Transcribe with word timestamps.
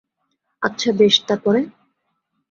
আচ্ছা, 0.61 0.89
বেশ, 0.91 1.15
তার 1.27 1.39
পরে? 1.43 1.61